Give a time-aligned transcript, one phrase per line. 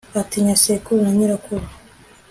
[0.21, 1.65] atinya sekuru na nyirakuru